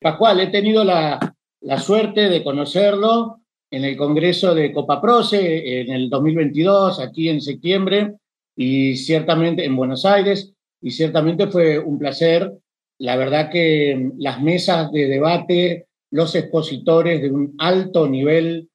[0.00, 6.08] Pascual, he tenido la, la suerte de conocerlo en el Congreso de Copaproce en el
[6.08, 8.14] 2022, aquí en septiembre,
[8.56, 12.50] y ciertamente en Buenos Aires, y ciertamente fue un placer.
[12.98, 18.68] La verdad que las mesas de debate, los expositores de un alto nivel,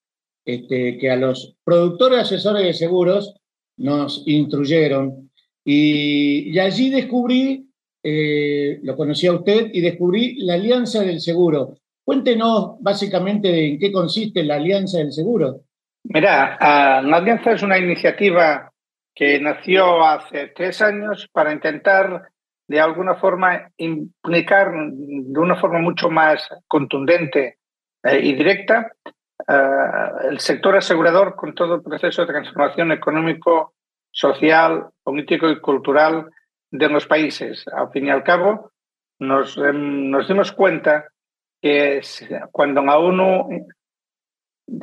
[0.46, 3.34] este, que a los productores asesores de seguros
[3.78, 5.32] nos instruyeron.
[5.64, 7.68] Y, allí descubrí,
[8.08, 11.74] eh, lo conocí a usted, y descubrí la Alianza del Seguro.
[12.04, 15.62] Cuéntenos básicamente en qué consiste la Alianza del Seguro.
[16.04, 16.56] Mira,
[17.02, 18.72] la Alianza es una iniciativa
[19.16, 22.30] que nació hace tres años para intentar
[22.68, 27.58] de alguna forma implicar de una forma mucho más contundente
[28.04, 28.92] eh, y directa
[29.48, 33.74] eh, el sector asegurador con todo el proceso de transformación económico,
[34.12, 36.30] social, político y cultural
[36.78, 37.66] de los países.
[37.74, 38.72] Al fin y al cabo,
[39.20, 41.10] nos, em, nos dimos cuenta
[41.62, 42.02] que
[42.52, 43.68] cuando la ONU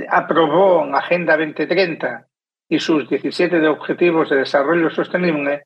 [0.08, 2.26] aprobó la Agenda 2030
[2.68, 5.64] y sus 17 de Objetivos de Desarrollo Sostenible,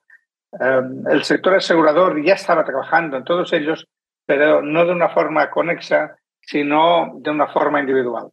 [0.61, 3.87] em, el sector asegurador ya estaba trabajando en todos ellos,
[4.27, 8.31] pero no de una forma conexa, sino de una forma individual.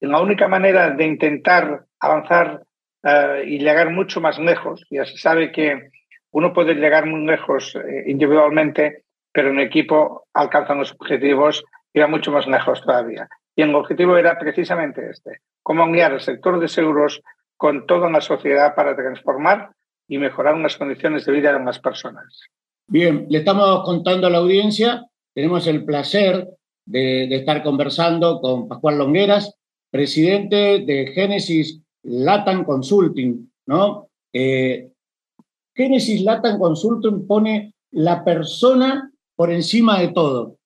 [0.00, 2.62] Y la única manera de intentar avanzar
[3.02, 5.90] eh, y llegar mucho más lejos, ya se sabe que
[6.36, 12.08] uno puede llegar muy lejos eh, individualmente, pero en equipo alcanzan los objetivos y va
[12.08, 13.26] mucho más lejos todavía.
[13.56, 17.22] Y el objetivo era precisamente este, cómo guiar el sector de seguros
[17.56, 19.70] con toda la sociedad para transformar
[20.06, 22.38] y mejorar unas condiciones de vida de las personas.
[22.86, 26.50] Bien, le estamos contando a la audiencia, tenemos el placer
[26.84, 29.56] de, estar conversando con Pascual Longueras,
[29.90, 34.08] presidente de Génesis Latam Consulting, ¿no?
[34.34, 34.90] Eh,
[35.76, 40.56] Génesis Latam Consulting pone la persona por encima de todo.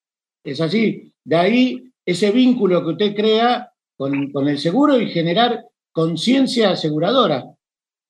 [0.44, 1.12] Es así.
[1.24, 7.44] De ahí ese vínculo que usted crea con, con el seguro y generar conciencia aseguradora.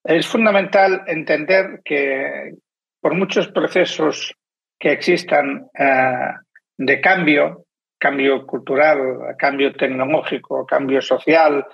[0.05, 2.55] Es fundamental entender que
[3.01, 4.35] por muchos procesos
[4.79, 6.33] que existan eh,
[6.77, 7.65] de cambio,
[7.99, 8.99] cambio cultural,
[9.39, 11.67] cambio tecnológico, cambio social,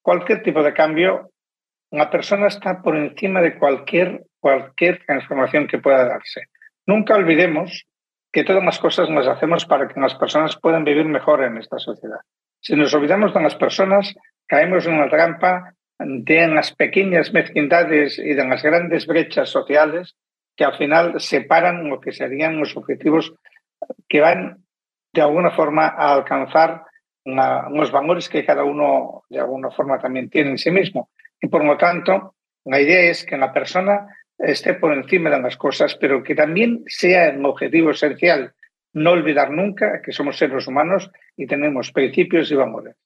[0.00, 1.31] cualquier tipo de cambio,
[1.92, 6.46] una persona está por encima de cualquier, cualquier transformación que pueda darse.
[6.86, 7.86] Nunca olvidemos
[8.32, 11.78] que todas las cosas las hacemos para que las personas puedan vivir mejor en esta
[11.78, 12.20] sociedad.
[12.60, 14.14] Si nos olvidamos de las personas,
[14.46, 20.16] caemos en la trampa de las pequeñas mezquindades y de las grandes brechas sociales
[20.56, 23.34] que al final separan lo que serían los objetivos
[24.08, 24.64] que van
[25.12, 26.84] de alguna forma a alcanzar
[27.24, 31.10] los valores que cada uno de alguna forma también tiene en sí mismo.
[31.42, 34.06] Y por lo tanto, la idea es que la persona
[34.38, 38.54] esté por encima de las cosas, pero que también sea un objetivo esencial
[38.94, 42.96] no olvidar nunca que somos seres humanos y tenemos principios y valores.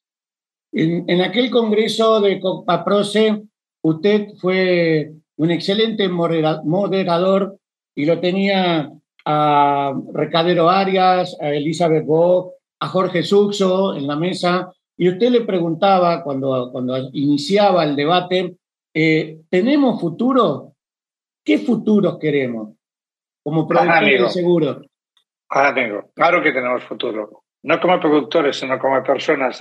[0.73, 3.43] En, aquel congreso de Copaproce,
[3.83, 7.59] usted fue un excelente moderador
[7.95, 8.91] y lo tenía
[9.25, 15.41] a Recadero Arias, a Elizabeth Bock, a Jorge Suxo en la mesa, y usted le
[15.43, 18.57] preguntaba cuando, cuando iniciaba el debate,
[18.95, 20.73] eh, ¿tenemos futuro?
[21.45, 22.75] ¿Qué futuros queremos
[23.43, 24.83] como productores de seguro?
[25.49, 27.43] amigo, claro que tenemos futuro.
[27.63, 29.61] No como productores, sino como personas.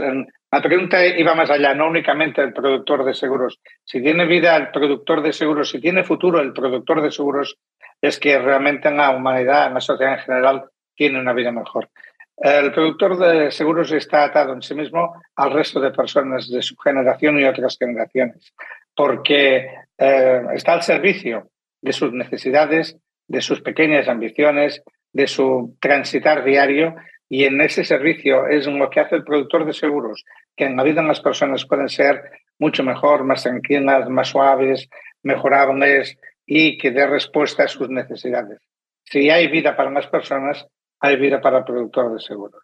[0.51, 3.59] La pregunta iba más allá, no únicamente el productor de seguros.
[3.83, 7.57] Si tiene vida el productor de seguros, si tiene futuro el productor de seguros,
[8.01, 10.65] es que realmente en la humanidad, en la sociedad en general,
[10.95, 11.89] tiene una vida mejor.
[12.37, 16.75] El productor de seguros está atado en sí mismo al resto de personas de su
[16.75, 18.53] generación y otras generaciones,
[18.93, 21.49] porque eh, está al servicio
[21.81, 22.97] de sus necesidades,
[23.27, 26.95] de sus pequeñas ambiciones, de su transitar diario
[27.29, 30.25] y en ese servicio es lo que hace el productor de seguros,
[30.55, 32.21] que en la vida las personas pueden ser
[32.59, 34.89] mucho mejor, más tranquilas, más suaves,
[35.23, 38.59] mejorables y que dé respuesta a sus necesidades.
[39.05, 40.67] Si hay vida para más personas,
[40.99, 42.61] hay vida para productor de seguros.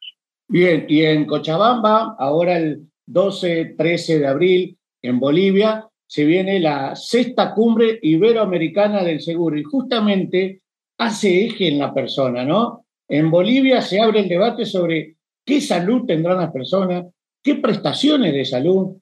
[0.48, 7.54] Bien, y en Cochabamba, ahora el 12-13 de abril, en Bolivia, se viene la sexta
[7.54, 10.62] cumbre iberoamericana del seguro y justamente
[10.98, 12.86] hace eje en la persona, ¿no?
[13.08, 17.06] En Bolivia se abre el debate sobre qué salud tendrán las personas,
[17.42, 18.98] qué prestaciones de salud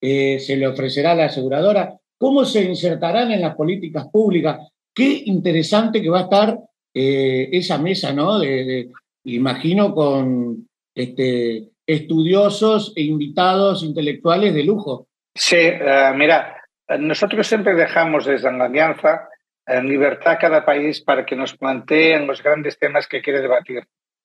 [0.00, 4.68] eh, se le ofrecerá a la aseguradora, cómo se insertarán en las políticas públicas.
[4.94, 6.58] Qué interesante que va a estar
[6.98, 8.38] eh, esa mesa, ¿no?
[8.38, 8.88] De,
[9.24, 15.06] imagino con este, estudiosos e invitados intelectuales de lujo.
[15.34, 16.56] Sí, eh, mira,
[16.98, 19.28] nosotros siempre dejamos desde la alianza
[19.66, 23.84] en libertad a cada país para que nos planteen los grandes temas que quiere debatir.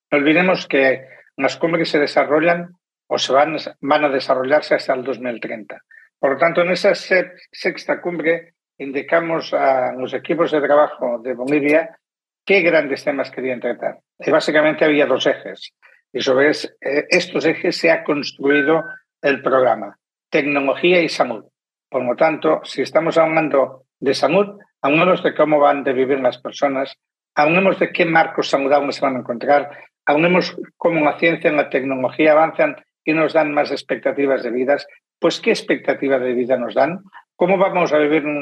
[0.09, 2.77] No olvidemos que las cumbres se desarrollan
[3.07, 5.77] o se van, van a desarrollarse hasta el 2030.
[6.17, 11.97] Por lo tanto, en esa sexta cumbre indicamos a los equipos de trabajo de Bolivia
[12.45, 13.99] qué grandes temas querían tratar.
[14.19, 15.73] Y básicamente había dos ejes.
[16.13, 18.83] Y sobre eh, estos ejes se ha construido
[19.21, 19.97] el programa,
[20.29, 21.45] tecnología y salud.
[21.89, 26.37] Por lo tanto, si estamos hablando de salud, hablamos de cómo van a vivir las
[26.37, 26.97] personas,
[27.35, 29.71] hablemos de qué marcos saludables se van a encontrar,
[30.05, 34.87] hablemos cómo la ciencia y la tecnología avanzan y nos dan más expectativas de vidas,
[35.19, 37.03] pues qué expectativas de vida nos dan,
[37.35, 38.37] cómo vamos a vivir en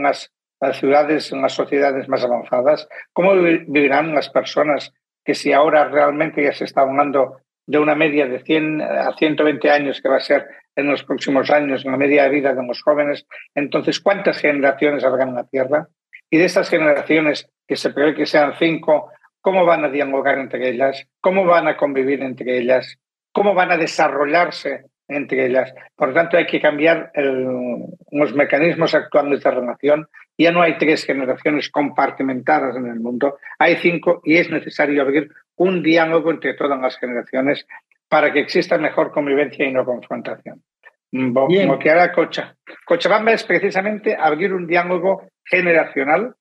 [0.60, 6.44] las, ciudades, en las sociedades más avanzadas, cómo vivirán las personas que si ahora realmente
[6.44, 10.22] ya se está hablando de una media de 100 a 120 años que va a
[10.22, 14.40] ser en los próximos años, en la media de vida de los jóvenes, entonces, ¿cuántas
[14.40, 15.88] generaciones habrá en la Tierra?
[16.30, 20.70] Y de estas generaciones, que se prevé que sean cinco, ¿cómo van a dialogar entre
[20.70, 21.06] ellas?
[21.22, 22.98] ¿Cómo van a convivir entre ellas?
[23.32, 25.74] cómo van a desarrollarse entre ellas.
[25.96, 27.12] Por lo tanto, hay que cambiar
[28.12, 30.08] los mecanismos actuales de relación.
[30.38, 35.30] Ya no hay tres generaciones compartimentadas en el mundo, hay cinco y es necesario abrir
[35.58, 37.68] un diálogo entre todas las generaciones
[38.08, 40.64] para que exista mejor convivencia y no confrontación.
[41.12, 42.56] Como que hará Cocha.
[42.86, 46.36] Cochabamba es precisamente abrir un diálogo generacional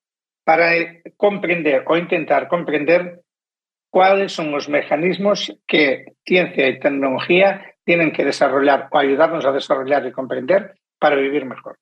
[0.44, 0.70] para
[1.16, 3.20] comprender o intentar comprender
[3.90, 10.06] cuáles son los mecanismos que ciencia y tecnología tienen que desarrollar o ayudarnos a desarrollar
[10.06, 11.78] y comprender para vivir mejor.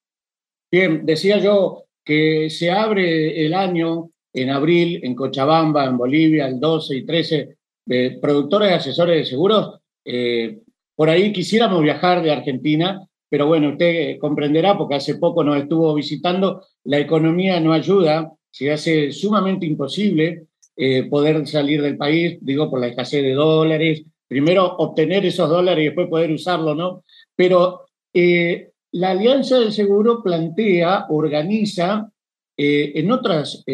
[0.71, 6.61] Bien, decía yo que se abre el año en abril en Cochabamba, en Bolivia, el
[6.61, 7.57] 12 y 13,
[7.87, 9.81] de productores y asesores de seguros.
[10.05, 10.61] Eh,
[10.95, 15.93] por ahí quisiéramos viajar de Argentina, pero bueno, usted comprenderá, porque hace poco nos estuvo
[15.93, 20.45] visitando, la economía no ayuda, se hace sumamente imposible
[20.77, 25.83] eh, poder salir del país, digo, por la escasez de dólares, primero obtener esos dólares
[25.83, 27.05] y después poder usarlo, ¿no?
[27.35, 32.11] Pero eh, la Alianza del Seguro plantea, organiza
[32.57, 33.65] eh, en otras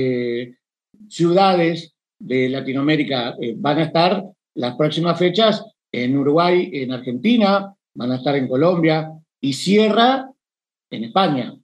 [1.09, 8.17] ciudades de Latinoamérica, van a estar las próximas fechas en Uruguay, en Argentina, van a
[8.17, 9.11] estar en Colombia
[9.41, 10.31] y cierra
[10.91, 11.55] en España.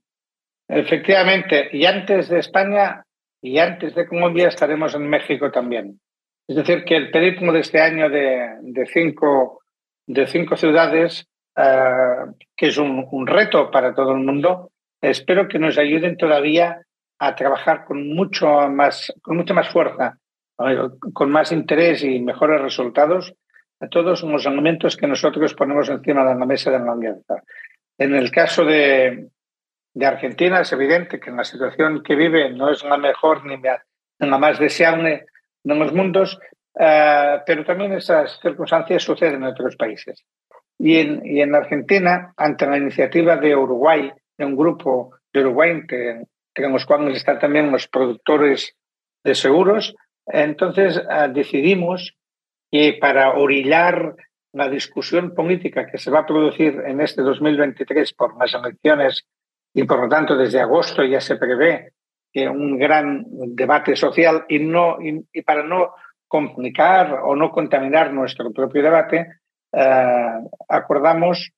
[0.68, 3.02] Efectivamente, y antes de España
[3.40, 5.98] y antes de Colombia estaremos en México también.
[6.48, 9.60] Es decir, que el periplo de este año de, cinco,
[10.06, 12.24] de cinco ciudades, eh,
[12.56, 14.70] que es un, un, reto para todo el mundo,
[15.02, 16.80] espero que nos ayuden todavía
[17.18, 20.18] a trabajar con mucho más, con mucha más fuerza,
[21.12, 23.34] con más interés y mejores resultados
[23.80, 27.42] a todos los elementos que nosotros ponemos encima de la mesa de la alianza.
[27.98, 29.28] En el caso de,
[29.92, 33.56] de Argentina es evidente que en la situación que vive no es la mejor ni
[33.60, 35.26] la más deseable
[35.62, 36.38] de los mundos,
[36.78, 40.24] eh, pero también esas circunstancias suceden en otros países.
[40.78, 45.70] Y en, y en Argentina, ante la iniciativa de Uruguay, de un grupo de Uruguay,
[45.70, 46.26] entre,
[46.56, 48.76] los cuales están también los productores
[49.24, 49.94] de seguros,
[50.26, 52.14] entonces eh, decidimos
[52.70, 54.14] que para orillar
[54.52, 59.24] la discusión política que se va a producir en este 2023 por las elecciones
[59.74, 61.92] y por lo tanto desde agosto ya se prevé
[62.46, 65.94] un gran debate social y, no, y, para no
[66.26, 69.26] complicar o no contaminar nuestro propio debate,
[69.72, 70.32] eh,
[70.68, 71.50] acordamos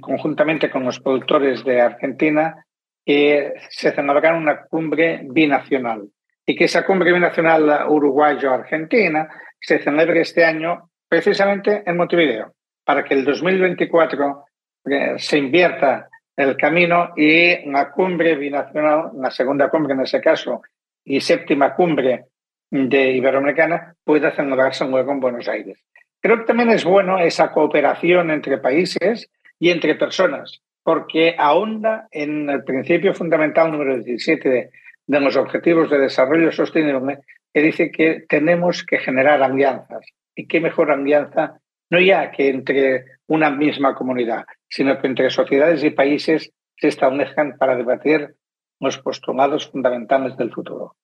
[0.00, 2.64] conjuntamente con los productores de Argentina
[3.04, 6.08] que se celebrará una cumbre binacional
[6.44, 9.28] y que esa cumbre binacional uruguayo-argentina
[9.60, 14.44] se celebre este año precisamente en Montevideo, para que el 2024
[14.90, 20.62] eh, se invierta el camino y la cumbre binacional, la segunda cumbre en ese caso,
[21.04, 22.26] y séptima cumbre
[22.70, 25.84] de Iberoamericana pueda celebrarse luego en Buenos Aires.
[26.20, 29.28] Creo que también es bueno esa cooperación entre países
[29.58, 34.70] y entre personas, porque ahonda en el principio fundamental número 17 de,
[35.08, 37.18] de los Objetivos de Desarrollo Sostenible,
[37.52, 40.06] que dice que tenemos que generar alianzas.
[40.36, 41.58] ¿Y qué mejor alianza
[41.90, 47.56] no ya que entre una misma comunidad, sino que entre sociedades y países se establezcan
[47.58, 48.34] para debatir
[48.80, 50.96] los postulados fundamentales del futuro.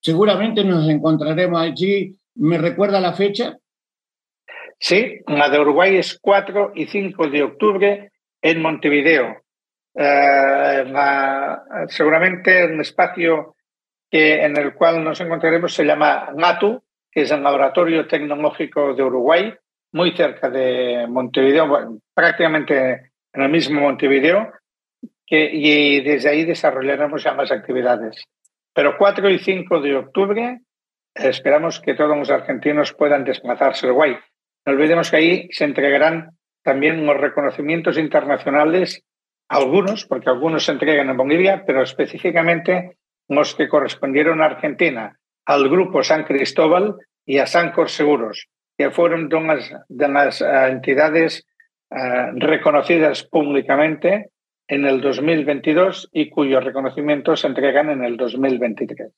[0.00, 2.18] Seguramente nos encontraremos allí.
[2.34, 3.56] ¿Me recuerda la fecha?
[4.78, 9.44] Sí, la de Uruguay es 4 y 5 de octubre en Montevideo.
[9.96, 10.84] Eh,
[11.88, 13.54] seguramente un espacio
[14.10, 19.02] que, en el cual nos encontraremos se llama NATU, que es el Laboratorio Tecnológico de
[19.02, 19.54] Uruguay,
[19.94, 24.52] muy cerca de Montevideo, prácticamente en el mismo Montevideo,
[25.26, 28.24] y desde ahí desarrollaremos más actividades.
[28.74, 30.60] Pero 4 y 5 de octubre
[31.14, 34.16] esperamos que todos los argentinos puedan desplazarse a Uruguay.
[34.66, 36.30] no olvidemos que ahí se entregarán
[36.64, 39.04] también los reconocimientos internacionales,
[39.48, 42.96] algunos, porque algunos se entregan en Bolivia, pero específicamente
[43.28, 49.72] los que correspondieron a Argentina, al Grupo San Cristóbal y a Sancor Seguros, que unas,
[49.88, 51.46] de las uh, entidades
[51.90, 54.30] uh, reconocidas públicamente
[54.68, 59.12] en el 2022 y cuyos reconocimientos se entregan en el 2023.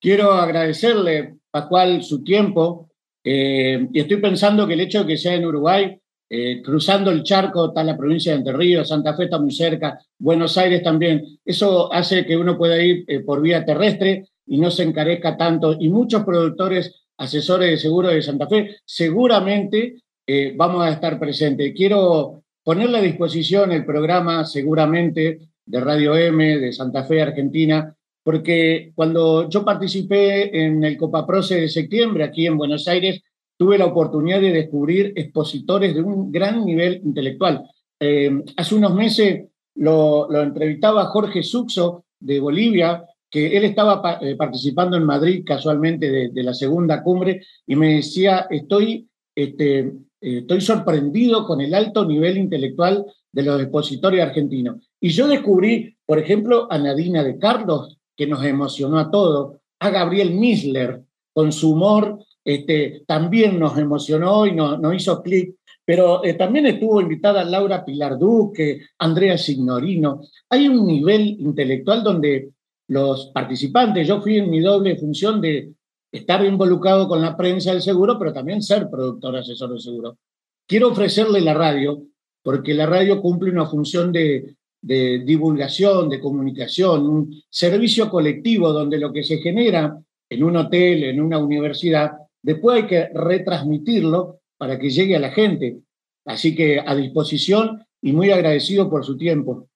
[0.00, 2.88] Quiero agradecerle, Pascual, su tiempo
[3.24, 5.98] eh, y estoy pensando que el hecho de que sea en Uruguay,
[6.30, 9.98] eh, cruzando el charco está la provincia de Entre Ríos, Santa Fe está muy cerca,
[10.18, 14.70] Buenos Aires también, eso hace que uno pueda ir eh, por vía terrestre y no
[14.70, 15.76] se encarezca tanto.
[15.78, 21.72] Y muchos productores, asesores de seguros de Santa Fe, seguramente eh, vamos a estar presentes.
[21.74, 28.92] Quiero ponerle a disposición el programa, seguramente, de Radio M, de Santa Fe, Argentina, porque
[28.94, 33.22] cuando yo participé en el Copaproce de septiembre aquí en Buenos Aires,
[33.56, 37.68] tuve la oportunidad de descubrir expositores de un gran nivel intelectual.
[37.98, 44.36] Eh, hace unos meses lo, lo, entrevistaba Jorge Suxo de Bolivia, que él estaba eh,
[44.36, 50.60] participando en Madrid casualmente de, la segunda cumbre y me decía, estoy, este, eh, estoy
[50.60, 54.76] sorprendido con el alto nivel intelectual de los expositores argentinos.
[55.00, 59.90] Y yo descubrí, por ejemplo, a Nadina de Carlos, que nos emocionó a todos, a
[59.90, 65.54] Gabriel Misler, con su humor, este, también nos emocionó y nos, nos hizo clic,
[65.84, 70.20] pero eh, también estuvo invitada Laura Pilar Duque, Andrea Signorino.
[70.50, 72.50] Hay un nivel intelectual donde
[72.88, 75.72] los participantes, yo fui en mi doble función de
[76.10, 80.18] estar involucrado con la prensa del seguro, pero también ser productor asesor de seguro.
[80.66, 82.02] Quiero ofrecerle la radio,
[82.42, 89.12] porque la radio cumple una función de divulgación, de comunicación, un servicio colectivo donde lo
[89.12, 89.98] que se genera
[90.30, 95.30] en un hotel, en una universidad, después hay que retransmitirlo para que llegue a la
[95.30, 95.78] gente.
[96.24, 99.67] Así que a disposición y muy agradecido por su tiempo.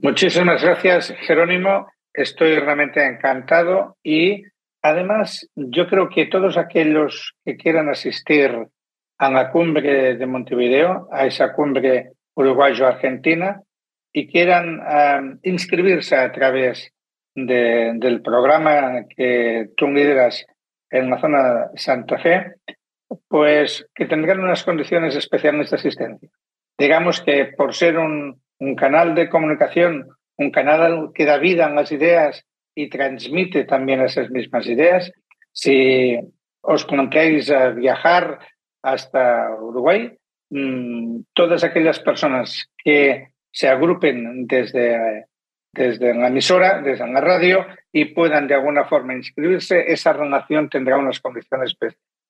[0.00, 1.88] Muchísimas gracias, Jerónimo.
[2.14, 4.44] Estoy realmente encantado y
[4.80, 8.68] además yo creo que todos aquellos que quieran asistir
[9.18, 13.60] a la cumbre de Montevideo, a esa cumbre uruguayo-argentina
[14.12, 16.92] y quieran inscribirse a través
[17.34, 20.46] de, del programa que tú lideras
[20.90, 22.54] en la zona Santa Fe,
[23.26, 26.30] pues que tendrán unas condiciones especiales de asistencia.
[26.78, 31.70] Digamos que por ser un, un canal de comunicación, un canal que da vida a
[31.70, 35.12] las ideas y transmite también esas mismas ideas,
[35.52, 36.18] si
[36.60, 38.38] os planteáis viajar
[38.82, 40.18] hasta Uruguay,
[40.50, 45.26] Mm, todas aquellas personas que se agrupen desde,
[45.72, 50.96] desde la emisora, desde la radio y puedan de alguna forma inscribirse, esa relación tendrá
[50.96, 51.76] unas condiciones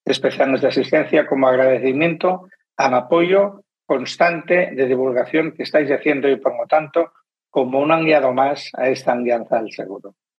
[0.05, 6.55] especiales de asistencia como agradecimiento al apoyo constante de divulgación que estáis haciendo y por
[6.55, 7.11] lo tanto
[7.49, 10.13] como un aliado más a esta alianza del seguro.